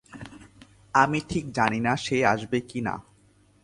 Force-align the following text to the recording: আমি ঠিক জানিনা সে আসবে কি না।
আমি 0.93 1.19
ঠিক 1.29 1.45
জানিনা 1.51 1.91
সে 1.95 2.17
আসবে 2.25 2.59
কি 2.61 2.79
না। 2.81 2.95